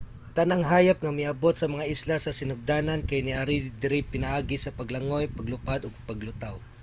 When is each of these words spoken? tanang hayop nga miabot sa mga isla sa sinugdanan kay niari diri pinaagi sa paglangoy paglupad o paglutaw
tanang 0.37 0.63
hayop 0.71 0.97
nga 1.01 1.15
miabot 1.19 1.55
sa 1.57 1.71
mga 1.73 1.89
isla 1.93 2.15
sa 2.19 2.35
sinugdanan 2.39 3.01
kay 3.09 3.19
niari 3.23 3.57
diri 3.81 3.99
pinaagi 4.13 4.57
sa 4.59 4.75
paglangoy 4.79 5.25
paglupad 5.37 5.79
o 5.83 5.89
paglutaw 6.09 6.55